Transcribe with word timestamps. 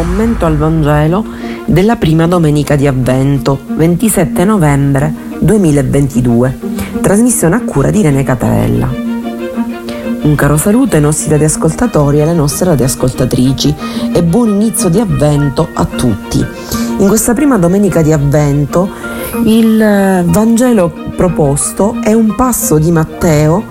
commento 0.00 0.46
al 0.46 0.56
Vangelo 0.56 1.22
della 1.66 1.96
prima 1.96 2.26
domenica 2.26 2.74
di 2.74 2.86
Avvento, 2.86 3.60
27 3.66 4.46
novembre 4.46 5.12
2022, 5.40 6.58
trasmissione 7.02 7.56
a 7.56 7.60
cura 7.60 7.90
di 7.90 8.00
Rene 8.00 8.22
Catarella. 8.22 8.88
Un 10.22 10.34
caro 10.36 10.56
saluto 10.56 10.96
ai 10.96 11.02
nostri 11.02 11.28
radioascoltatori 11.28 12.16
e 12.16 12.22
alle 12.22 12.32
nostre 12.32 12.70
radioascoltatrici 12.70 13.74
e 14.14 14.22
buon 14.22 14.48
inizio 14.48 14.88
di 14.88 15.00
Avvento 15.00 15.68
a 15.70 15.84
tutti. 15.84 16.42
In 16.96 17.06
questa 17.06 17.34
prima 17.34 17.58
domenica 17.58 18.00
di 18.00 18.14
Avvento 18.14 18.88
il 19.44 19.82
eh, 19.82 20.24
Vangelo 20.26 20.94
proposto 21.14 21.98
è 22.02 22.14
un 22.14 22.34
passo 22.36 22.78
di 22.78 22.90
Matteo 22.90 23.64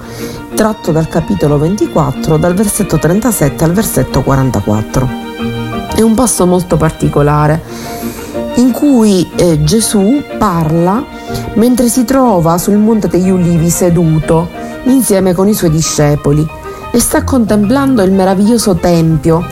tratto 0.53 0.91
dal 0.91 1.07
capitolo 1.07 1.57
24 1.57 2.37
dal 2.37 2.53
versetto 2.53 2.99
37 2.99 3.63
al 3.63 3.71
versetto 3.71 4.21
44. 4.21 5.28
È 5.99 6.01
un 6.01 6.13
passo 6.13 6.45
molto 6.45 6.77
particolare 6.77 7.61
in 8.55 8.71
cui 8.71 9.29
eh, 9.35 9.61
Gesù 9.65 10.23
parla 10.37 11.03
mentre 11.55 11.89
si 11.89 12.05
trova 12.05 12.57
sul 12.57 12.77
Monte 12.77 13.09
degli 13.09 13.29
Ulivi 13.29 13.69
seduto 13.69 14.47
insieme 14.83 15.33
con 15.33 15.49
i 15.49 15.53
suoi 15.53 15.71
discepoli 15.71 16.47
e 16.89 16.99
sta 17.01 17.25
contemplando 17.25 18.01
il 18.01 18.13
meraviglioso 18.13 18.75
Tempio 18.75 19.45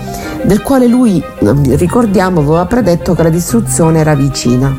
del 0.44 0.62
quale 0.62 0.88
lui, 0.88 1.22
ricordiamo, 1.42 2.40
aveva 2.40 2.66
predetto 2.66 3.14
che 3.14 3.24
la 3.24 3.30
distruzione 3.30 4.00
era 4.00 4.16
vicina. 4.16 4.74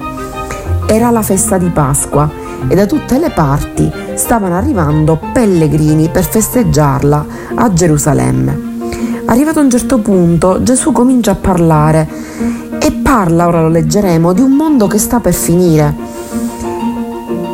Era 0.87 1.11
la 1.11 1.21
festa 1.21 1.59
di 1.59 1.69
Pasqua 1.69 2.31
e 2.67 2.75
da 2.75 2.87
tutte 2.87 3.19
le 3.19 3.29
parti 3.29 3.93
stavano 4.15 4.57
arrivando 4.57 5.21
pellegrini 5.35 6.09
per 6.09 6.25
festeggiarla 6.25 7.27
a 7.57 7.71
Gerusalemme. 7.75 8.68
Arrivato 9.31 9.59
a 9.59 9.63
un 9.63 9.69
certo 9.69 9.99
punto, 9.99 10.63
Gesù 10.63 10.91
comincia 10.91 11.33
a 11.33 11.35
parlare 11.35 12.09
e 12.79 12.93
parla, 12.93 13.47
ora 13.47 13.61
lo 13.61 13.69
leggeremo, 13.69 14.33
di 14.33 14.41
un 14.41 14.53
mondo 14.53 14.87
che 14.87 14.97
sta 14.97 15.21
per 15.21 15.35
finire. 15.35 15.95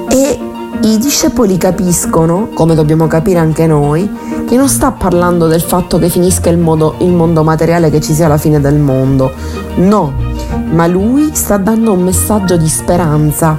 E 0.09 0.39
i 0.83 0.99
discepoli 0.99 1.57
capiscono, 1.57 2.51
come 2.55 2.77
dobbiamo 2.77 3.09
capire 3.09 3.41
anche 3.41 3.67
noi, 3.67 4.09
che 4.47 4.55
non 4.57 4.69
sta 4.69 4.93
parlando 4.93 5.49
del 5.49 5.63
fatto 5.63 5.99
che 5.99 6.09
finisca 6.09 6.49
il, 6.49 6.59
modo, 6.59 6.95
il 6.99 7.11
mondo 7.11 7.43
materiale, 7.43 7.91
che 7.91 8.01
ci 8.01 8.15
sia 8.15 8.29
la 8.29 8.39
fine 8.39 8.61
del 8.61 8.79
mondo. 8.79 9.33
No, 9.75 10.13
ma 10.71 10.87
lui 10.87 11.31
sta 11.35 11.57
dando 11.57 11.93
un 11.93 12.05
messaggio 12.05 12.57
di 12.57 12.69
speranza 12.69 13.59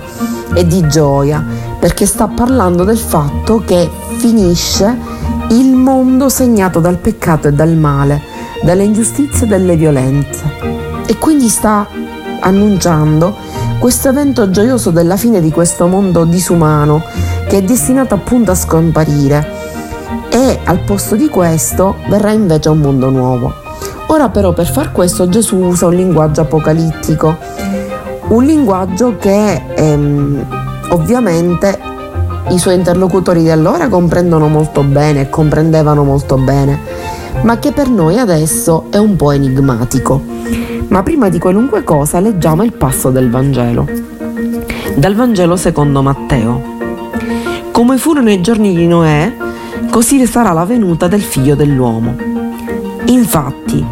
e 0.54 0.66
di 0.66 0.88
gioia, 0.88 1.44
perché 1.78 2.06
sta 2.06 2.30
parlando 2.30 2.86
del 2.86 2.98
fatto 2.98 3.62
che 3.66 3.90
finisce 4.20 5.15
il 5.50 5.74
mondo 5.74 6.30
segnato 6.30 6.80
dal 6.80 6.98
peccato 6.98 7.48
e 7.48 7.54
dal 7.54 7.76
male, 7.76 8.22
dalle 8.64 8.84
ingiustizie 8.84 9.46
e 9.46 9.50
dalle 9.50 9.76
violenze. 9.76 10.44
E 11.06 11.18
quindi 11.18 11.48
sta 11.50 11.88
annunciando 12.40 13.36
questo 13.80 14.10
evento 14.10 14.50
gioioso 14.50 14.90
della 14.90 15.18
fine 15.18 15.42
di 15.42 15.52
questo 15.52 15.88
mondo 15.88 16.26
disumano 16.26 17.04
che 17.48 17.58
è 17.58 17.62
destinato 17.62 18.16
appunto 18.16 18.52
a 18.52 18.56
scomparire 18.56 19.48
e 20.30 20.60
al 20.64 20.80
posto 20.80 21.16
di 21.16 21.30
questo 21.30 21.98
verrà 22.10 22.32
invece 22.32 22.70
un 22.70 22.80
mondo 22.80 23.10
nuovo. 23.10 23.54
Ora 24.08 24.30
però 24.30 24.54
per 24.54 24.68
far 24.68 24.92
questo 24.92 25.30
Gesù 25.30 25.58
usa 25.58 25.88
un 25.88 25.94
linguaggio 25.94 26.42
apocalittico, 26.42 27.38
un 28.30 28.44
linguaggio 28.44 29.18
che 29.18 29.62
ehm, 29.76 30.46
ovviamente 30.90 31.80
i 32.50 32.60
suoi 32.60 32.76
interlocutori 32.76 33.42
di 33.42 33.50
allora 33.50 33.90
comprendono 33.90 34.48
molto 34.48 34.84
bene 34.84 35.22
e 35.22 35.30
comprendevano 35.30 36.04
molto 36.04 36.38
bene, 36.38 36.80
ma 37.42 37.58
che 37.58 37.72
per 37.72 37.90
noi 37.90 38.20
adesso 38.20 38.86
è 38.92 38.98
un 38.98 39.16
po' 39.16 39.32
enigmatico. 39.32 40.22
Ma 40.90 41.02
prima 41.02 41.30
di 41.30 41.40
qualunque 41.40 41.84
cosa 41.84 42.20
leggiamo 42.20 42.64
il 42.64 42.74
passo 42.74 43.10
del 43.10 43.32
Vangelo. 43.32 43.88
Dal 44.96 45.16
Vangelo 45.16 45.56
secondo 45.56 46.04
Matteo. 46.04 46.74
Come 47.72 47.98
furono 47.98 48.30
i 48.30 48.40
giorni 48.42 48.76
di 48.76 48.88
Noè, 48.88 49.34
così 49.90 50.26
sarà 50.28 50.52
la 50.52 50.66
venuta 50.66 51.08
del 51.08 51.22
figlio 51.22 51.56
dell'uomo. 51.56 52.16
Infatti, 53.06 53.84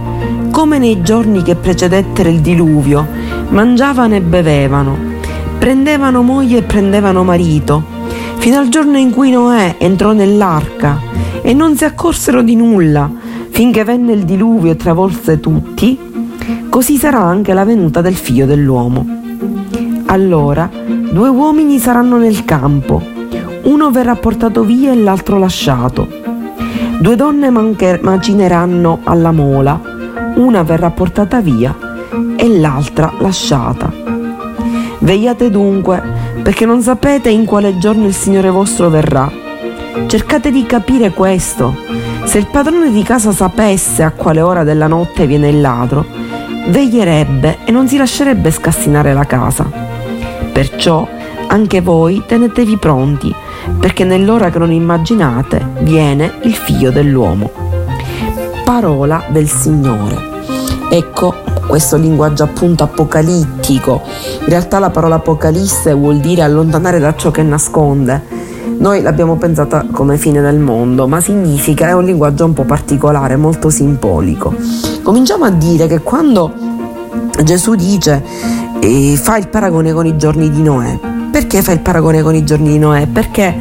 come 0.52 0.78
nei 0.78 1.02
giorni 1.02 1.42
che 1.42 1.56
precedettero 1.56 2.30
il 2.30 2.40
diluvio, 2.40 3.06
mangiavano 3.50 4.14
e 4.14 4.22
bevevano, 4.22 4.96
prendevano 5.58 6.22
moglie 6.22 6.60
e 6.60 6.64
prendevano 6.64 7.24
marito, 7.24 7.93
fino 8.44 8.58
al 8.58 8.68
giorno 8.68 8.98
in 8.98 9.10
cui 9.10 9.32
Noè 9.32 9.78
entrò 9.78 10.12
nell'arca 10.12 11.00
e 11.42 11.54
non 11.54 11.78
si 11.78 11.86
accorsero 11.86 12.42
di 12.42 12.58
nulla 12.58 13.10
finché 13.50 13.86
venne 13.86 14.12
il 14.12 14.26
diluvio 14.26 14.70
e 14.70 14.76
travolse 14.76 15.40
tutti, 15.40 15.98
così 16.68 16.98
sarà 16.98 17.20
anche 17.20 17.54
la 17.54 17.64
venuta 17.64 18.02
del 18.02 18.16
figlio 18.16 18.46
dell'uomo. 18.46 19.08
Allora 20.08 20.70
due 20.70 21.30
uomini 21.30 21.80
saranno 21.80 22.18
nel 22.18 22.44
campo, 22.44 23.02
uno 23.62 23.92
verrà 23.92 24.16
portato 24.16 24.64
via 24.64 24.92
e 24.92 24.98
l'altro 24.98 25.40
lasciato. 25.40 26.06
Due 27.00 27.16
donne 27.16 27.50
mancher- 27.50 28.02
macineranno 28.02 29.00
alla 29.06 29.32
mola, 29.32 29.80
una 30.36 30.64
verrà 30.64 30.90
portata 30.90 31.40
via 31.40 31.74
e 32.36 32.60
l'altra 32.60 33.10
lasciata. 33.20 33.90
Vegliate 35.00 35.50
dunque 35.50 36.23
perché 36.44 36.66
non 36.66 36.82
sapete 36.82 37.30
in 37.30 37.46
quale 37.46 37.78
giorno 37.78 38.06
il 38.06 38.14
Signore 38.14 38.50
vostro 38.50 38.90
verrà. 38.90 39.32
Cercate 40.08 40.52
di 40.52 40.66
capire 40.66 41.12
questo. 41.12 41.76
Se 42.26 42.38
il 42.38 42.48
padrone 42.48 42.92
di 42.92 43.02
casa 43.02 43.32
sapesse 43.32 44.04
a 44.04 44.12
quale 44.12 44.42
ora 44.42 44.64
della 44.64 44.88
notte 44.88 45.26
viene 45.26 45.50
il 45.50 45.62
ladro, 45.62 46.06
veglierebbe 46.68 47.60
e 47.64 47.72
non 47.72 47.88
si 47.88 47.98
lascerebbe 47.98 48.52
scassinare 48.52 49.14
la 49.14 49.26
casa. 49.26 49.66
Perciò 50.52 51.08
anche 51.48 51.82
voi 51.82 52.24
tenetevi 52.26 52.78
pronti, 52.78 53.34
perché 53.80 54.04
nell'ora 54.04 54.50
che 54.50 54.60
non 54.60 54.72
immaginate 54.72 55.66
viene 55.80 56.40
il 56.44 56.54
figlio 56.54 56.92
dell'uomo. 56.92 57.52
Parola 58.64 59.24
del 59.30 59.48
Signore. 59.48 60.32
Ecco 60.90 61.43
questo 61.68 61.98
linguaggio 61.98 62.44
appunto 62.44 62.84
apocalittico. 62.84 64.02
In 64.42 64.48
realtà 64.48 64.80
la 64.80 64.90
parola 64.90 65.16
apocalisse 65.16 65.94
vuol 65.94 66.20
dire 66.20 66.42
allontanare 66.42 67.00
da 67.00 67.16
ciò 67.16 67.32
che 67.32 67.44
nasconde. 67.44 68.42
Noi 68.78 69.02
l'abbiamo 69.02 69.38
pensata 69.38 69.86
come 69.92 70.18
fine 70.18 70.42
del 70.42 70.60
mondo, 70.60 71.08
ma 71.08 71.22
significa, 71.22 71.88
è 71.88 71.94
un 71.94 72.04
linguaggio 72.04 72.46
un 72.46 72.54
po' 72.54 72.64
particolare, 72.64 73.36
molto 73.36 73.70
simbolico. 73.70 74.54
Cominciamo 75.04 75.46
a 75.46 75.50
dire 75.52 75.88
che 75.88 76.02
quando 76.02 76.52
Gesù 77.44 77.76
dice 77.76 78.24
eh, 78.80 79.16
fa 79.16 79.38
il 79.38 79.48
paragone 79.48 79.94
con 79.94 80.06
i 80.06 80.18
giorni 80.18 80.50
di 80.50 80.62
Noè, 80.62 81.00
perché 81.32 81.62
fa 81.62 81.72
il 81.72 81.80
paragone 81.80 82.22
con 82.22 82.36
i 82.36 82.44
giorni 82.44 82.70
di 82.70 82.80
Noè? 82.80 83.08
Perché 83.08 83.56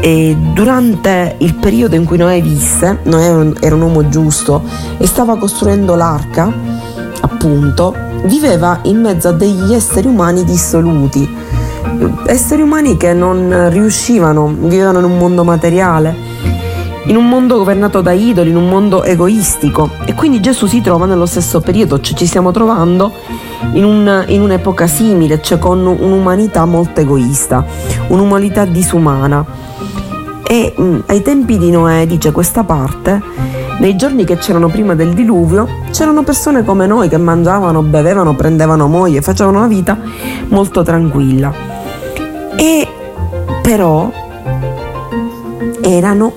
e 0.00 0.34
durante 0.54 1.36
il 1.38 1.54
periodo 1.54 1.94
in 1.94 2.04
cui 2.04 2.16
Noè 2.16 2.40
visse, 2.40 3.00
Noè 3.02 3.52
era 3.60 3.74
un 3.74 3.82
uomo 3.82 4.08
giusto 4.08 4.62
e 4.96 5.06
stava 5.06 5.36
costruendo 5.36 5.94
l'arca, 5.94 6.50
appunto, 7.20 7.94
viveva 8.24 8.80
in 8.84 9.00
mezzo 9.00 9.28
a 9.28 9.32
degli 9.32 9.74
esseri 9.74 10.06
umani 10.06 10.44
dissoluti, 10.44 11.28
esseri 12.26 12.62
umani 12.62 12.96
che 12.96 13.12
non 13.12 13.68
riuscivano, 13.70 14.46
vivevano 14.46 14.98
in 15.00 15.04
un 15.04 15.18
mondo 15.18 15.44
materiale, 15.44 16.16
in 17.04 17.16
un 17.16 17.28
mondo 17.28 17.58
governato 17.58 18.00
da 18.00 18.12
idoli, 18.12 18.50
in 18.50 18.56
un 18.56 18.68
mondo 18.68 19.02
egoistico. 19.02 19.90
E 20.06 20.14
quindi 20.14 20.40
Gesù 20.40 20.66
si 20.66 20.80
trova 20.80 21.04
nello 21.04 21.26
stesso 21.26 21.60
periodo, 21.60 22.00
cioè 22.00 22.16
ci 22.16 22.26
stiamo 22.26 22.52
trovando 22.52 23.12
in, 23.72 23.84
un, 23.84 24.24
in 24.28 24.40
un'epoca 24.40 24.86
simile, 24.86 25.42
cioè 25.42 25.58
con 25.58 25.84
un'umanità 25.84 26.64
molto 26.64 27.00
egoista, 27.00 27.64
un'umanità 28.08 28.64
disumana. 28.64 29.68
E 30.52 30.74
mh, 30.76 30.82
mm, 30.82 30.98
ai 31.06 31.22
tempi 31.22 31.58
di 31.58 31.70
Noè, 31.70 32.08
dice 32.08 32.32
questa 32.32 32.64
parte, 32.64 33.22
nei 33.78 33.94
giorni 33.94 34.24
che 34.24 34.36
c'erano 34.36 34.66
prima 34.66 34.96
del 34.96 35.14
diluvio, 35.14 35.68
c'erano 35.92 36.24
persone 36.24 36.64
come 36.64 36.88
noi 36.88 37.08
che 37.08 37.18
mangiavano, 37.18 37.82
bevevano, 37.82 38.34
prendevano 38.34 38.88
moglie, 38.88 39.22
facevano 39.22 39.58
una 39.58 39.68
vita 39.68 39.96
molto 40.48 40.82
tranquilla. 40.82 41.52
E 42.56 42.88
però 43.62 44.10
erano, 45.82 46.32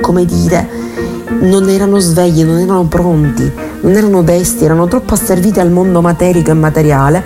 come 0.00 0.24
dire, 0.24 0.68
non 1.40 1.68
erano 1.68 1.98
svegli, 1.98 2.44
non 2.44 2.60
erano 2.60 2.84
pronti, 2.84 3.52
non 3.80 3.92
erano 3.92 4.22
desti, 4.22 4.64
erano 4.64 4.86
troppo 4.86 5.14
asserviti 5.14 5.58
al 5.58 5.72
mondo 5.72 6.00
materico 6.00 6.52
e 6.52 6.54
materiale, 6.54 7.24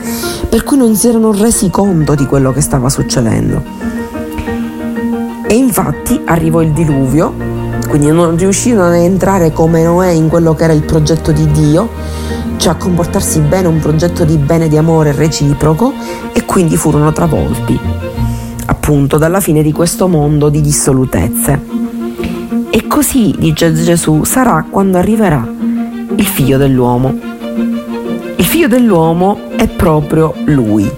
per 0.49 0.65
cui 0.65 0.79
non 0.79 0.97
si 0.97 1.09
erano 1.09 1.31
resi 1.33 1.69
conto 1.69 2.15
di 2.15 2.25
quello 2.25 2.55
che 2.55 2.63
stava 2.63 2.89
succedendo. 2.89 3.86
E 5.49 5.55
infatti 5.55 6.21
arrivò 6.25 6.61
il 6.61 6.73
diluvio, 6.73 7.33
quindi 7.89 8.09
non 8.09 8.37
riuscirono 8.37 8.89
a 8.89 8.97
entrare 8.97 9.53
come 9.53 9.85
Noè 9.85 10.09
in 10.09 10.29
quello 10.29 10.55
che 10.55 10.65
era 10.65 10.73
il 10.73 10.83
progetto 10.83 11.31
di 11.31 11.49
Dio, 11.53 11.89
cioè 12.57 12.73
a 12.73 12.77
comportarsi 12.77 13.41
bene, 13.41 13.69
un 13.69 13.79
progetto 13.79 14.25
di 14.25 14.39
bene, 14.39 14.69
di 14.69 14.77
amore 14.77 15.13
reciproco, 15.13 15.93
e 16.33 16.45
quindi 16.45 16.77
furono 16.77 17.13
travolti, 17.13 17.79
appunto, 18.67 19.19
dalla 19.19 19.39
fine 19.39 19.63
di 19.63 19.71
questo 19.71 20.09
mondo 20.09 20.49
di 20.49 20.61
dissolutezze. 20.61 21.61
E 22.71 22.87
così, 22.89 23.33
dice 23.39 23.73
Gesù, 23.73 24.25
sarà 24.25 24.67
quando 24.69 24.99
arriverà 24.99 25.47
il 26.17 26.27
figlio 26.27 26.59
dell'uomo. 26.59 27.17
Il 28.35 28.45
figlio 28.45 28.67
dell'uomo 28.67 29.39
è 29.57 29.69
proprio 29.69 30.35
lui. 30.47 30.91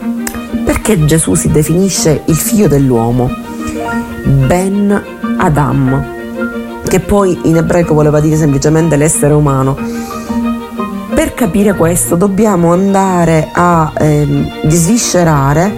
Perché 0.65 1.05
Gesù 1.05 1.35
si 1.35 1.51
definisce 1.51 2.23
il 2.25 2.37
figlio 2.37 2.67
dell'uomo? 2.67 3.47
Ben 4.25 5.03
Adam, 5.39 6.05
che 6.87 7.01
poi 7.01 7.39
in 7.45 7.57
ebraico 7.57 7.95
voleva 7.95 8.21
dire 8.21 8.37
semplicemente 8.37 8.97
l'essere 8.97 9.35
umano. 9.35 9.77
Per 11.15 11.35
capire 11.35 11.75
questo 11.75 12.17
dobbiamo 12.17 12.73
andare 12.73 13.49
a 13.53 13.93
eh, 13.99 14.53
disviscerare 14.65 15.73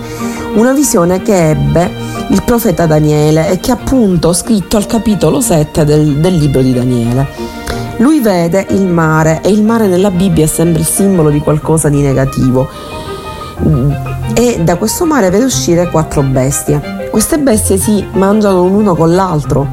una 0.55 0.73
visione 0.73 1.23
che 1.23 1.51
ebbe 1.51 1.91
il 2.29 2.43
profeta 2.43 2.87
Daniele 2.87 3.51
e 3.51 3.61
che 3.61 3.71
appunto 3.71 4.29
ho 4.29 4.33
scritto 4.33 4.77
al 4.77 4.87
capitolo 4.87 5.41
7 5.41 5.85
del, 5.85 6.17
del 6.19 6.37
libro 6.37 6.63
di 6.63 6.73
Daniele. 6.73 7.27
Lui 7.99 8.21
vede 8.21 8.67
il 8.71 8.87
mare 8.87 9.41
e 9.43 9.51
il 9.51 9.63
mare 9.63 9.87
nella 9.87 10.11
Bibbia 10.11 10.45
è 10.45 10.49
sempre 10.49 10.81
il 10.81 10.87
simbolo 10.87 11.31
di 11.31 11.39
qualcosa 11.39 11.89
di 11.89 12.01
negativo 12.01 12.69
e 14.35 14.61
da 14.63 14.77
questo 14.77 15.05
mare 15.05 15.31
vede 15.31 15.45
uscire 15.45 15.91
quattro 15.91 16.23
bestie. 16.23 17.09
Queste 17.11 17.39
bestie 17.39 17.77
si 17.77 18.05
mangiano 18.13 18.67
l'uno 18.67 18.95
con 18.95 19.15
l'altro. 19.15 19.67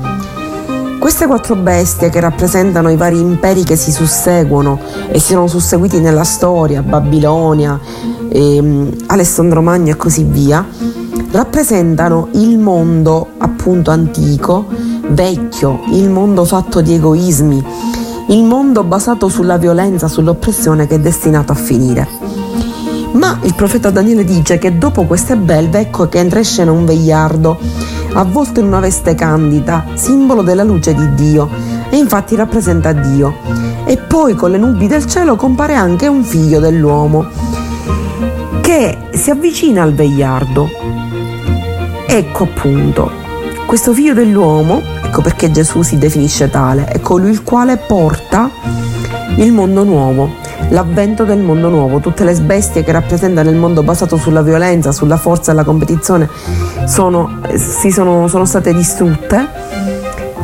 Queste 0.99 1.27
quattro 1.27 1.55
bestie 1.55 2.09
che 2.09 2.19
rappresentano 2.19 2.89
i 2.89 2.97
vari 2.97 3.19
imperi 3.19 3.63
che 3.63 3.75
si 3.75 3.91
susseguono 3.91 4.79
e 5.09 5.19
si 5.19 5.33
sono 5.33 5.47
susseguiti 5.47 5.99
nella 5.99 6.23
storia, 6.23 6.81
Babilonia, 6.81 7.79
ehm, 8.29 9.03
Alessandro 9.07 9.61
Magno 9.61 9.91
e 9.91 9.95
così 9.95 10.23
via, 10.23 10.65
rappresentano 11.31 12.29
il 12.33 12.57
mondo 12.57 13.27
appunto 13.37 13.91
antico, 13.91 14.65
vecchio, 15.09 15.81
il 15.91 16.09
mondo 16.09 16.45
fatto 16.45 16.81
di 16.81 16.95
egoismi, 16.95 17.63
il 18.29 18.43
mondo 18.43 18.83
basato 18.83 19.29
sulla 19.29 19.57
violenza, 19.57 20.07
sull'oppressione 20.07 20.87
che 20.87 20.95
è 20.95 20.99
destinato 20.99 21.51
a 21.51 21.55
finire. 21.55 22.26
Ma 23.13 23.39
il 23.43 23.53
profeta 23.55 23.89
Daniele 23.89 24.23
dice 24.23 24.57
che 24.57 24.77
dopo 24.77 25.05
queste 25.05 25.35
belve 25.35 25.79
ecco 25.79 26.07
che 26.07 26.19
entra 26.19 26.39
in 26.39 26.45
scena 26.45 26.71
un 26.71 26.85
vegliardo, 26.85 27.57
avvolto 28.13 28.59
in 28.59 28.67
una 28.67 28.79
veste 28.79 29.15
candida, 29.15 29.85
simbolo 29.93 30.41
della 30.41 30.63
luce 30.63 30.93
di 30.93 31.13
Dio, 31.15 31.49
e 31.89 31.97
infatti 31.97 32.35
rappresenta 32.35 32.91
Dio. 32.91 33.35
E 33.85 33.97
poi 33.97 34.35
con 34.35 34.51
le 34.51 34.57
nubi 34.57 34.87
del 34.87 35.05
cielo 35.05 35.35
compare 35.35 35.73
anche 35.73 36.07
un 36.07 36.23
figlio 36.23 36.59
dell'uomo, 36.59 37.25
che 38.61 38.97
si 39.11 39.29
avvicina 39.29 39.81
al 39.81 39.93
vegliardo 39.93 40.87
Ecco 42.09 42.45
appunto, 42.45 43.11
questo 43.65 43.93
figlio 43.93 44.13
dell'uomo, 44.13 44.81
ecco 45.03 45.21
perché 45.21 45.51
Gesù 45.51 45.81
si 45.81 45.97
definisce 45.97 46.49
tale, 46.49 46.85
è 46.85 47.01
colui 47.01 47.29
il 47.29 47.43
quale 47.43 47.75
porta 47.75 48.49
il 49.35 49.51
mondo 49.51 49.83
nuovo, 49.83 50.35
l'avvento 50.69 51.23
del 51.23 51.39
mondo 51.39 51.69
nuovo, 51.69 51.99
tutte 51.99 52.23
le 52.23 52.33
bestie 52.33 52.83
che 52.83 52.91
rappresentano 52.91 53.49
il 53.49 53.55
mondo 53.55 53.83
basato 53.83 54.17
sulla 54.17 54.41
violenza, 54.41 54.91
sulla 54.91 55.17
forza 55.17 55.51
e 55.51 55.55
la 55.55 55.63
competizione 55.63 56.29
sono, 56.85 57.39
sono, 57.55 58.27
sono 58.27 58.45
state 58.45 58.73
distrutte, 58.73 59.47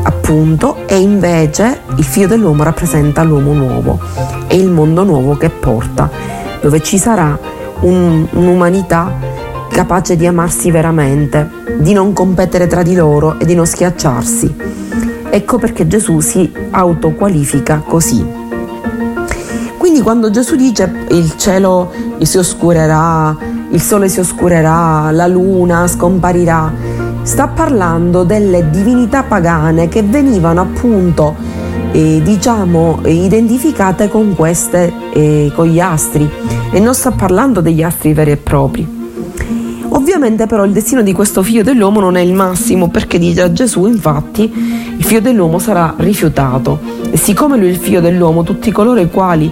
appunto, 0.02 0.86
e 0.86 0.98
invece 0.98 1.80
il 1.96 2.04
figlio 2.04 2.26
dell'uomo 2.26 2.62
rappresenta 2.62 3.22
l'uomo 3.22 3.52
nuovo 3.52 4.00
e 4.46 4.56
il 4.56 4.70
mondo 4.70 5.04
nuovo 5.04 5.36
che 5.36 5.50
porta, 5.50 6.10
dove 6.60 6.80
ci 6.80 6.98
sarà 6.98 7.38
un, 7.80 8.26
un'umanità 8.30 9.32
capace 9.68 10.16
di 10.16 10.26
amarsi 10.26 10.70
veramente, 10.70 11.50
di 11.78 11.92
non 11.92 12.12
competere 12.12 12.66
tra 12.66 12.82
di 12.82 12.94
loro 12.94 13.38
e 13.38 13.44
di 13.44 13.54
non 13.54 13.66
schiacciarsi. 13.66 14.54
Ecco 15.30 15.58
perché 15.58 15.88
Gesù 15.88 16.20
si 16.20 16.50
autoqualifica 16.70 17.82
così. 17.84 18.43
Quindi 19.94 20.10
quando 20.10 20.30
Gesù 20.32 20.56
dice 20.56 21.06
il 21.10 21.36
cielo 21.36 21.92
si 22.20 22.36
oscurerà, 22.36 23.36
il 23.70 23.80
sole 23.80 24.08
si 24.08 24.18
oscurerà, 24.18 25.12
la 25.12 25.28
luna 25.28 25.86
scomparirà, 25.86 26.72
sta 27.22 27.46
parlando 27.46 28.24
delle 28.24 28.70
divinità 28.70 29.22
pagane 29.22 29.86
che 29.86 30.02
venivano 30.02 30.62
appunto 30.62 31.36
eh, 31.92 32.20
diciamo 32.24 33.02
identificate 33.04 34.08
con 34.08 34.34
queste 34.34 34.92
eh, 35.12 35.52
con 35.54 35.66
gli 35.66 35.78
astri 35.78 36.28
e 36.72 36.80
non 36.80 36.92
sta 36.92 37.12
parlando 37.12 37.60
degli 37.60 37.84
astri 37.84 38.14
veri 38.14 38.32
e 38.32 38.36
propri. 38.36 39.03
Ovviamente 40.04 40.46
però 40.46 40.66
il 40.66 40.72
destino 40.72 41.00
di 41.00 41.14
questo 41.14 41.42
figlio 41.42 41.62
dell'uomo 41.62 41.98
non 41.98 42.16
è 42.16 42.20
il 42.20 42.34
massimo 42.34 42.90
perché 42.90 43.18
dice 43.18 43.40
a 43.40 43.50
Gesù 43.50 43.86
infatti 43.86 44.42
il 44.98 45.02
figlio 45.02 45.22
dell'uomo 45.22 45.58
sarà 45.58 45.94
rifiutato 45.96 46.78
e 47.10 47.16
siccome 47.16 47.56
lui 47.56 47.68
è 47.68 47.70
il 47.70 47.78
figlio 47.78 48.02
dell'uomo 48.02 48.42
tutti 48.42 48.70
coloro 48.70 49.00
i 49.00 49.08
quali 49.08 49.50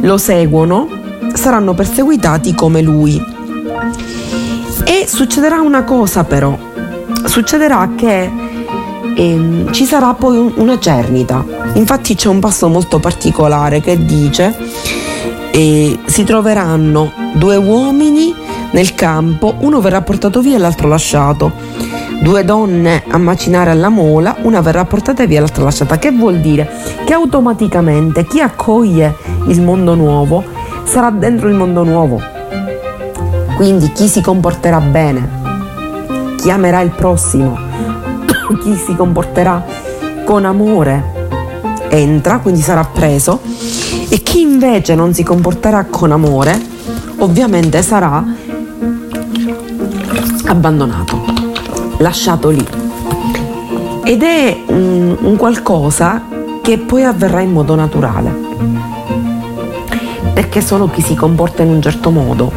lo 0.00 0.18
seguono 0.18 0.88
saranno 1.34 1.72
perseguitati 1.74 2.52
come 2.52 2.82
lui. 2.82 3.24
E 4.82 5.04
succederà 5.06 5.60
una 5.60 5.84
cosa 5.84 6.24
però, 6.24 6.58
succederà 7.24 7.90
che 7.94 8.28
ehm, 9.14 9.70
ci 9.70 9.84
sarà 9.84 10.14
poi 10.14 10.52
una 10.56 10.80
cernita. 10.80 11.44
Infatti 11.74 12.16
c'è 12.16 12.26
un 12.26 12.40
passo 12.40 12.66
molto 12.66 12.98
particolare 12.98 13.80
che 13.80 14.04
dice 14.04 14.52
eh, 15.52 15.96
si 16.06 16.24
troveranno 16.24 17.12
due 17.34 17.54
uomini 17.54 18.41
nel 18.72 18.94
campo, 18.94 19.54
uno 19.60 19.80
verrà 19.80 20.00
portato 20.00 20.40
via 20.40 20.56
e 20.56 20.58
l'altro 20.58 20.88
lasciato. 20.88 21.52
Due 22.22 22.44
donne 22.44 23.02
a 23.06 23.18
macinare 23.18 23.70
alla 23.70 23.88
mola, 23.88 24.36
una 24.42 24.60
verrà 24.60 24.84
portata 24.84 25.26
via 25.26 25.38
e 25.38 25.40
l'altra 25.40 25.64
lasciata. 25.64 25.98
Che 25.98 26.10
vuol 26.10 26.40
dire? 26.40 26.70
Che 27.04 27.12
automaticamente 27.12 28.24
chi 28.24 28.40
accoglie 28.40 29.14
il 29.48 29.60
mondo 29.60 29.94
nuovo 29.94 30.42
sarà 30.84 31.10
dentro 31.10 31.48
il 31.48 31.54
mondo 31.54 31.82
nuovo. 31.82 32.20
Quindi 33.56 33.92
chi 33.92 34.08
si 34.08 34.22
comporterà 34.22 34.80
bene, 34.80 35.28
chi 36.36 36.50
amerà 36.50 36.80
il 36.80 36.90
prossimo, 36.90 37.56
chi 38.62 38.74
si 38.74 38.96
comporterà 38.96 39.64
con 40.24 40.44
amore 40.44 41.20
entra, 41.90 42.38
quindi 42.38 42.62
sarà 42.62 42.84
preso 42.84 43.40
e 44.08 44.22
chi 44.22 44.40
invece 44.40 44.94
non 44.94 45.12
si 45.12 45.22
comporterà 45.22 45.86
con 45.90 46.10
amore 46.10 46.58
ovviamente 47.18 47.82
sarà 47.82 48.24
abbandonato, 50.52 51.24
lasciato 51.98 52.50
lì. 52.50 52.64
Ed 54.04 54.22
è 54.22 54.62
un, 54.66 55.16
un 55.20 55.36
qualcosa 55.36 56.22
che 56.60 56.78
poi 56.78 57.04
avverrà 57.04 57.40
in 57.40 57.52
modo 57.52 57.74
naturale, 57.74 58.30
perché 60.34 60.60
solo 60.60 60.88
chi 60.88 61.02
si 61.02 61.14
comporta 61.14 61.62
in 61.62 61.70
un 61.70 61.82
certo 61.82 62.10
modo 62.10 62.52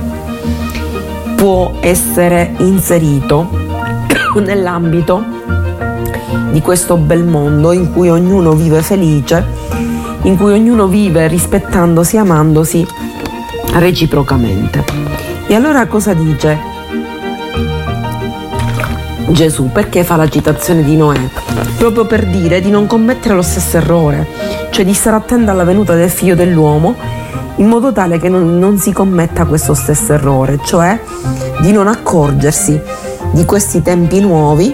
può 1.35 1.73
essere 1.79 2.53
inserito 2.57 3.49
nell'ambito 4.43 5.23
di 6.51 6.61
questo 6.61 6.97
bel 6.97 7.23
mondo 7.23 7.71
in 7.71 7.91
cui 7.91 8.09
ognuno 8.09 8.53
vive 8.53 8.81
felice, 8.81 9.45
in 10.23 10.37
cui 10.37 10.53
ognuno 10.53 10.87
vive 10.87 11.27
rispettandosi, 11.27 12.17
amandosi 12.17 12.85
reciprocamente. 13.73 14.83
E 15.47 15.53
allora 15.53 15.85
cosa 15.87 16.13
dice 16.13 16.73
Gesù 19.27 19.71
perché 19.71 20.03
fa 20.03 20.15
la 20.15 20.29
citazione 20.29 20.83
di 20.83 20.95
Noè? 20.95 21.19
Proprio 21.77 22.05
per 22.05 22.25
dire 22.27 22.61
di 22.61 22.69
non 22.69 22.85
commettere 22.85 23.33
lo 23.33 23.41
stesso 23.41 23.77
errore, 23.77 24.27
cioè 24.69 24.85
di 24.85 24.93
stare 24.93 25.15
attenta 25.15 25.51
alla 25.51 25.63
venuta 25.63 25.95
del 25.95 26.09
figlio 26.09 26.35
dell'uomo 26.35 26.95
in 27.57 27.67
modo 27.67 27.91
tale 27.91 28.19
che 28.19 28.29
non, 28.29 28.59
non 28.59 28.77
si 28.77 28.91
commetta 28.91 29.45
questo 29.45 29.73
stesso 29.73 30.13
errore, 30.13 30.59
cioè 30.63 30.99
di 31.61 31.71
non 31.71 31.87
accorgersi 31.87 32.79
di 33.31 33.45
questi 33.45 33.81
tempi 33.81 34.19
nuovi, 34.19 34.73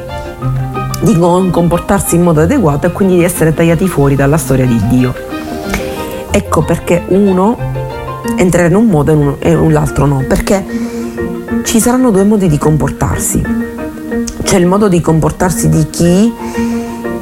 di 1.01 1.17
non 1.17 1.50
comportarsi 1.50 2.15
in 2.15 2.24
modo 2.24 2.41
adeguato 2.41 2.88
e 2.88 2.91
quindi 2.91 3.17
di 3.17 3.24
essere 3.24 3.53
tagliati 3.53 3.88
fuori 3.88 4.15
dalla 4.15 4.38
storia 4.38 4.65
di 4.65 4.79
Dio. 4.88 5.13
Ecco 6.29 6.63
perché 6.63 7.03
uno 7.08 7.58
entrerà 8.36 8.67
in 8.67 8.75
un 8.75 8.88
modo 8.88 9.38
e, 9.39 9.53
un, 9.53 9.72
l'altro 9.72 10.05
no, 10.05 10.24
perché 10.27 10.65
ci 11.63 11.79
saranno 11.79 12.12
due 12.12 12.24
modi 12.24 12.48
di 12.48 12.58
comportarsi 12.58 13.71
c'è 14.51 14.58
il 14.58 14.67
modo 14.67 14.89
di 14.89 15.00
comportarsi 15.00 15.70
di 15.70 15.89
chi, 15.89 16.29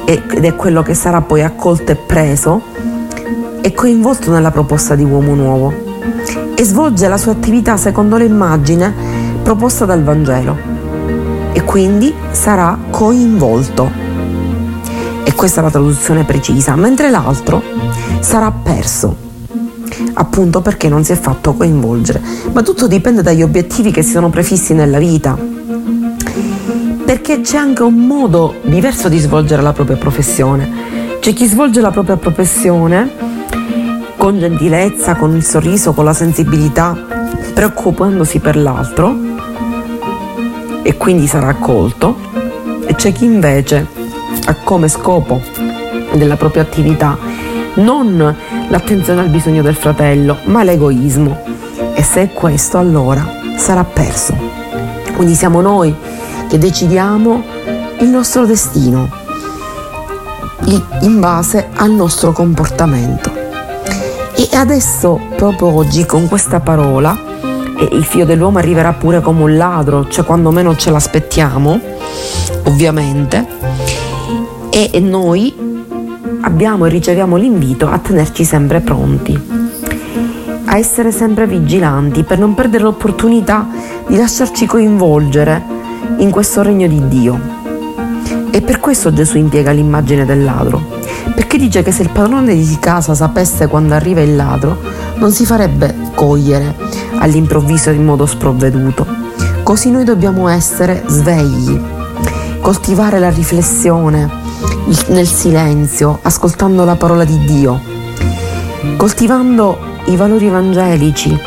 ed 0.04 0.44
è 0.44 0.56
quello 0.56 0.82
che 0.82 0.94
sarà 0.94 1.20
poi 1.20 1.44
accolto 1.44 1.92
e 1.92 1.94
preso, 1.94 2.60
è 3.60 3.72
coinvolto 3.72 4.32
nella 4.32 4.50
proposta 4.50 4.96
di 4.96 5.04
uomo 5.04 5.36
nuovo 5.36 5.72
e 6.56 6.64
svolge 6.64 7.06
la 7.06 7.16
sua 7.16 7.30
attività 7.30 7.76
secondo 7.76 8.16
l'immagine 8.16 8.92
proposta 9.44 9.84
dal 9.84 10.02
Vangelo 10.02 10.58
e 11.52 11.62
quindi 11.62 12.12
sarà 12.32 12.76
coinvolto. 12.90 13.88
E 15.22 15.32
questa 15.32 15.60
è 15.60 15.62
la 15.62 15.70
traduzione 15.70 16.24
precisa, 16.24 16.74
mentre 16.74 17.10
l'altro 17.10 17.62
sarà 18.18 18.50
perso 18.50 19.28
appunto 20.14 20.62
perché 20.62 20.88
non 20.88 21.04
si 21.04 21.12
è 21.12 21.16
fatto 21.16 21.54
coinvolgere. 21.54 22.20
Ma 22.50 22.62
tutto 22.62 22.88
dipende 22.88 23.22
dagli 23.22 23.42
obiettivi 23.42 23.92
che 23.92 24.02
si 24.02 24.10
sono 24.10 24.30
prefissi 24.30 24.74
nella 24.74 24.98
vita 24.98 25.59
perché 27.10 27.40
c'è 27.40 27.56
anche 27.56 27.82
un 27.82 28.06
modo 28.06 28.60
diverso 28.62 29.08
di 29.08 29.18
svolgere 29.18 29.62
la 29.62 29.72
propria 29.72 29.96
professione. 29.96 31.18
C'è 31.18 31.32
chi 31.32 31.44
svolge 31.46 31.80
la 31.80 31.90
propria 31.90 32.16
professione 32.16 33.10
con 34.16 34.38
gentilezza, 34.38 35.16
con 35.16 35.34
il 35.34 35.42
sorriso, 35.42 35.92
con 35.92 36.04
la 36.04 36.12
sensibilità, 36.12 36.96
preoccupandosi 37.52 38.38
per 38.38 38.56
l'altro 38.56 39.12
e 40.84 40.96
quindi 40.96 41.26
sarà 41.26 41.48
accolto 41.48 42.16
e 42.86 42.94
c'è 42.94 43.10
chi 43.10 43.24
invece 43.24 43.88
ha 44.44 44.54
come 44.62 44.86
scopo 44.86 45.40
della 46.12 46.36
propria 46.36 46.62
attività 46.62 47.18
non 47.74 48.36
l'attenzione 48.68 49.22
al 49.22 49.30
bisogno 49.30 49.62
del 49.62 49.74
fratello, 49.74 50.38
ma 50.44 50.62
l'egoismo. 50.62 51.42
E 51.92 52.04
se 52.04 52.22
è 52.22 52.32
questo, 52.32 52.78
allora 52.78 53.28
sarà 53.56 53.82
perso. 53.82 54.32
Quindi 55.16 55.34
siamo 55.34 55.60
noi 55.60 55.92
che 56.50 56.58
decidiamo 56.58 57.44
il 58.00 58.08
nostro 58.08 58.44
destino 58.44 59.08
in 61.02 61.20
base 61.20 61.68
al 61.76 61.92
nostro 61.92 62.32
comportamento. 62.32 63.30
E 64.34 64.48
adesso, 64.56 65.20
proprio 65.36 65.72
oggi, 65.72 66.04
con 66.04 66.26
questa 66.26 66.58
parola, 66.58 67.16
il 67.92 68.02
figlio 68.02 68.24
dell'uomo 68.24 68.58
arriverà 68.58 68.92
pure 68.94 69.20
come 69.20 69.42
un 69.42 69.56
ladro, 69.56 70.08
cioè 70.08 70.24
quando 70.24 70.50
meno 70.50 70.74
ce 70.74 70.90
l'aspettiamo, 70.90 71.80
ovviamente, 72.64 73.46
e 74.70 74.98
noi 74.98 75.54
abbiamo 76.40 76.86
e 76.86 76.88
riceviamo 76.88 77.36
l'invito 77.36 77.88
a 77.88 77.98
tenerci 77.98 78.42
sempre 78.42 78.80
pronti, 78.80 79.40
a 80.64 80.76
essere 80.76 81.12
sempre 81.12 81.46
vigilanti 81.46 82.24
per 82.24 82.40
non 82.40 82.54
perdere 82.54 82.82
l'opportunità 82.82 83.68
di 84.08 84.16
lasciarci 84.16 84.66
coinvolgere 84.66 85.78
in 86.18 86.30
questo 86.30 86.62
regno 86.62 86.86
di 86.86 87.08
Dio. 87.08 87.38
E 88.50 88.60
per 88.60 88.80
questo 88.80 89.12
Gesù 89.12 89.36
impiega 89.38 89.70
l'immagine 89.70 90.24
del 90.24 90.44
ladro, 90.44 90.82
perché 91.34 91.56
dice 91.56 91.82
che 91.82 91.92
se 91.92 92.02
il 92.02 92.10
padrone 92.10 92.54
di 92.54 92.78
casa 92.80 93.14
sapesse 93.14 93.68
quando 93.68 93.94
arriva 93.94 94.20
il 94.20 94.36
ladro, 94.36 94.78
non 95.16 95.32
si 95.32 95.46
farebbe 95.46 95.94
cogliere 96.14 96.74
all'improvviso 97.18 97.90
in 97.90 98.04
modo 98.04 98.26
sprovveduto. 98.26 99.06
Così 99.62 99.90
noi 99.90 100.04
dobbiamo 100.04 100.48
essere 100.48 101.04
svegli, 101.06 101.80
coltivare 102.60 103.18
la 103.18 103.30
riflessione 103.30 104.28
nel 105.08 105.28
silenzio, 105.28 106.18
ascoltando 106.22 106.84
la 106.84 106.96
parola 106.96 107.24
di 107.24 107.38
Dio, 107.44 107.80
coltivando 108.96 109.78
i 110.06 110.16
valori 110.16 110.46
evangelici. 110.46 111.38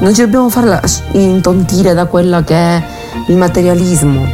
Non 0.00 0.14
ci 0.14 0.22
dobbiamo 0.22 0.48
far 0.48 0.82
intontire 1.12 1.94
da 1.94 2.06
quello 2.06 2.42
che 2.42 2.54
è 2.54 2.82
il 3.28 3.36
materialismo, 3.36 4.26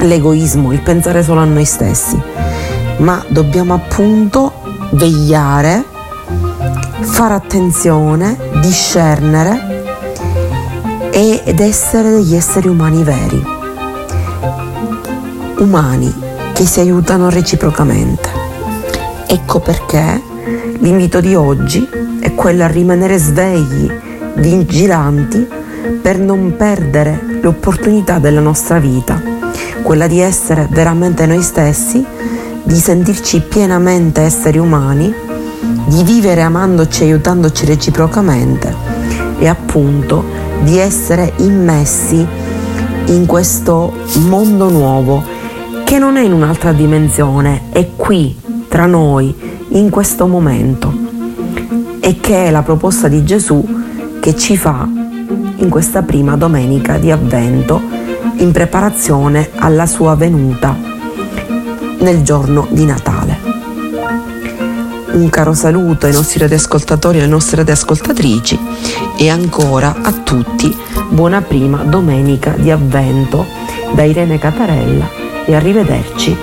l'egoismo, 0.00 0.72
il 0.72 0.80
pensare 0.80 1.22
solo 1.22 1.40
a 1.40 1.44
noi 1.44 1.64
stessi, 1.64 2.20
ma 2.98 3.24
dobbiamo 3.28 3.74
appunto 3.74 4.52
vegliare, 4.90 5.82
fare 7.00 7.34
attenzione, 7.34 8.36
discernere 8.60 9.76
ed 11.10 11.58
essere 11.58 12.10
degli 12.10 12.34
esseri 12.34 12.68
umani 12.68 13.02
veri, 13.02 13.42
umani 15.58 16.14
che 16.52 16.66
si 16.66 16.80
aiutano 16.80 17.30
reciprocamente. 17.30 18.28
Ecco 19.26 19.60
perché 19.60 20.22
l'invito 20.78 21.20
di 21.20 21.34
oggi 21.34 21.88
è 22.20 22.34
quello 22.34 22.64
a 22.64 22.68
rimanere 22.68 23.16
svegli, 23.18 23.90
vigilanti, 24.34 25.46
per 26.02 26.18
non 26.18 26.54
perdere 26.56 27.27
l'opportunità 27.48 28.18
della 28.18 28.40
nostra 28.40 28.78
vita 28.78 29.22
quella 29.82 30.06
di 30.06 30.20
essere 30.20 30.68
veramente 30.70 31.24
noi 31.24 31.40
stessi, 31.40 32.04
di 32.62 32.74
sentirci 32.74 33.40
pienamente 33.40 34.20
esseri 34.20 34.58
umani, 34.58 35.14
di 35.86 36.02
vivere 36.02 36.42
amandoci 36.42 37.02
e 37.02 37.06
aiutandoci 37.06 37.64
reciprocamente 37.64 38.74
e 39.38 39.48
appunto 39.48 40.22
di 40.62 40.76
essere 40.76 41.32
immessi 41.38 42.26
in 43.06 43.24
questo 43.24 43.94
mondo 44.26 44.68
nuovo 44.68 45.24
che 45.84 45.98
non 45.98 46.18
è 46.18 46.22
in 46.22 46.32
un'altra 46.32 46.72
dimensione, 46.72 47.70
è 47.70 47.88
qui 47.96 48.38
tra 48.68 48.84
noi, 48.84 49.34
in 49.68 49.88
questo 49.88 50.26
momento 50.26 50.92
e 52.00 52.20
che 52.20 52.44
è 52.46 52.50
la 52.50 52.62
proposta 52.62 53.08
di 53.08 53.24
Gesù 53.24 53.66
che 54.20 54.36
ci 54.36 54.58
fa 54.58 55.07
in 55.58 55.68
questa 55.68 56.02
prima 56.02 56.36
domenica 56.36 56.98
di 56.98 57.10
avvento 57.10 57.80
in 58.36 58.52
preparazione 58.52 59.50
alla 59.54 59.86
sua 59.86 60.14
venuta 60.14 60.76
nel 62.00 62.22
giorno 62.22 62.66
di 62.70 62.84
Natale. 62.84 63.38
Un 65.12 65.28
caro 65.30 65.52
saluto 65.54 66.06
ai 66.06 66.12
nostri 66.12 66.38
radioascoltatori 66.38 67.18
e 67.18 67.20
alle 67.22 67.30
nostre 67.30 67.56
radioascoltatrici 67.56 68.58
e 69.16 69.28
ancora 69.28 69.96
a 70.02 70.12
tutti 70.12 70.76
buona 71.08 71.40
prima 71.40 71.78
domenica 71.78 72.50
di 72.50 72.70
avvento 72.70 73.44
da 73.94 74.04
Irene 74.04 74.38
Catarella 74.38 75.08
e 75.44 75.54
arrivederci 75.54 76.36